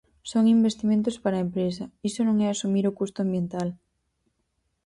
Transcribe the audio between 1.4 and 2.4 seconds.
empresa, iso non